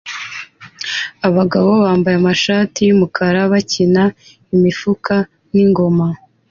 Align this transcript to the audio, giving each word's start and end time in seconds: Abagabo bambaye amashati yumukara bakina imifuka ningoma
Abagabo 1.27 1.69
bambaye 1.83 2.15
amashati 2.21 2.79
yumukara 2.87 3.39
bakina 3.51 4.03
imifuka 4.55 5.13
ningoma 5.53 6.07